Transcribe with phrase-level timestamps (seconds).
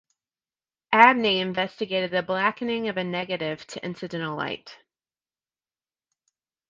[0.91, 4.79] Abney investigated the blackening of a negative to incidental light.